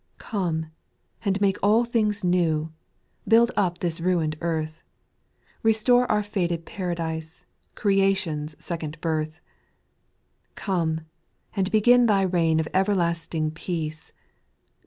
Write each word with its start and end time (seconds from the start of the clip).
7. 0.17 0.31
Come, 0.31 0.65
and 1.23 1.39
make 1.39 1.59
all 1.61 1.85
things 1.85 2.23
new, 2.23 2.73
Build 3.27 3.51
up 3.55 3.77
this 3.77 4.01
ruin'd 4.01 4.35
earth, 4.41 4.81
Kestore 5.63 6.07
our 6.11 6.23
faded 6.23 6.65
Paradise, 6.65 7.45
Creation's 7.75 8.55
second 8.57 8.99
birth. 8.99 9.41
8. 10.53 10.55
Come, 10.55 11.01
and 11.55 11.69
begin 11.71 12.07
Thy 12.07 12.23
reign 12.23 12.59
Of 12.59 12.67
everlasting 12.73 13.51
peace. 13.51 14.11